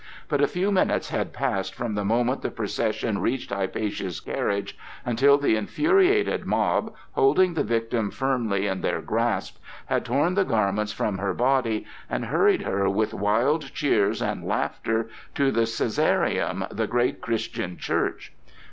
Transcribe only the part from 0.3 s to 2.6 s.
a few minutes had passed from the moment the